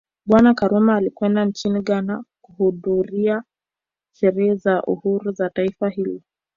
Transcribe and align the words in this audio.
Bwana 0.25 0.53
Karume 0.53 0.93
alikwenda 0.93 1.45
nchini 1.45 1.81
Ghana 1.81 2.23
kuhudhuria 2.41 3.43
sherehe 4.11 4.55
za 4.55 4.83
uhuru 4.83 5.33
wa 5.39 5.49
taifa 5.49 5.89
hilo 5.89 6.21